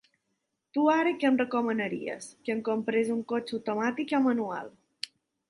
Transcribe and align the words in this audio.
Tu 0.77 0.85
ara 0.93 1.11
que 1.23 1.29
me 1.35 1.39
recomanaries 1.41 2.31
que 2.47 2.55
em 2.57 2.65
compres 2.71 3.13
un 3.17 3.21
cotxe 3.35 3.59
automàtic 3.59 4.17
o 4.21 4.25
manual? 4.27 4.75